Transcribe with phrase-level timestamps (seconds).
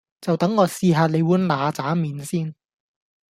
[0.19, 2.55] 就等我試吓你碗嗱喳麵先